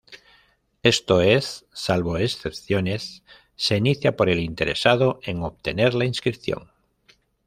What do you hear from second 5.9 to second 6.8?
la inscripción.